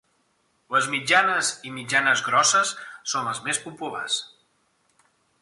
[0.75, 2.73] Les mitjanes i mitjanes-grosses
[3.13, 4.19] són les més populars.